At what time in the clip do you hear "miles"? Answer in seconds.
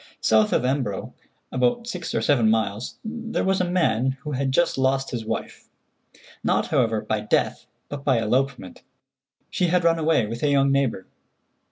2.49-2.97